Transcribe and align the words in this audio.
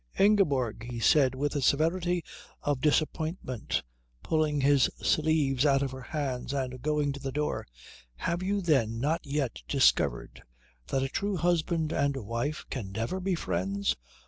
"Ingeborg," 0.17 0.89
he 0.91 0.99
said 0.99 1.35
with 1.35 1.51
the 1.51 1.61
severity 1.61 2.23
of 2.63 2.81
disappointment, 2.81 3.83
pulling 4.23 4.59
his 4.61 4.89
sleeves 4.99 5.63
out 5.63 5.83
of 5.83 5.91
her 5.91 6.01
hands 6.01 6.53
and 6.55 6.81
going 6.81 7.11
to 7.11 7.19
the 7.19 7.31
door, 7.31 7.67
"have 8.15 8.41
you 8.41 8.61
then 8.61 8.99
not 8.99 9.23
yet 9.23 9.61
discovered 9.67 10.41
that 10.87 11.03
a 11.03 11.07
true 11.07 11.37
husband 11.37 11.91
and 11.91 12.17
wife 12.17 12.65
can 12.71 12.91
never 12.91 13.19
be 13.19 13.35
friends?" 13.35 13.95